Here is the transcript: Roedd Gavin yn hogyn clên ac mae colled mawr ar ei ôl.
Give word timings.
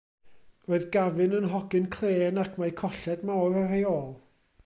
Roedd 0.69 0.87
Gavin 0.95 1.35
yn 1.39 1.45
hogyn 1.51 1.85
clên 1.97 2.41
ac 2.45 2.57
mae 2.63 2.73
colled 2.81 3.25
mawr 3.31 3.61
ar 3.65 3.77
ei 3.81 3.87
ôl. 3.93 4.11